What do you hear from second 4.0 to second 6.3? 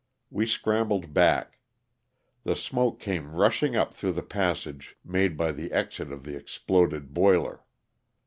the passage made by the exit of